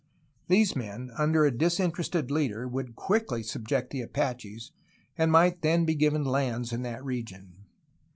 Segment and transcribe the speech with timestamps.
[0.47, 4.71] These men, under a disinterested leader, would quickly subject the Apaches,
[5.15, 7.65] and might then be given lands in that region.